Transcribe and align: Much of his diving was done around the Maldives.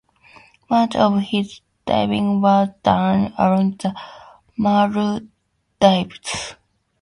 Much 0.67 0.95
of 0.95 1.19
his 1.19 1.61
diving 1.85 2.41
was 2.41 2.69
done 2.81 3.31
around 3.37 3.77
the 3.81 3.93
Maldives. 4.57 6.55